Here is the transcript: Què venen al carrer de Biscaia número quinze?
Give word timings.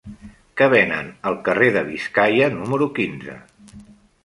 Què 0.61 0.69
venen 0.73 1.11
al 1.31 1.37
carrer 1.49 1.69
de 1.77 1.85
Biscaia 1.91 2.49
número 2.57 2.91
quinze? 2.99 3.39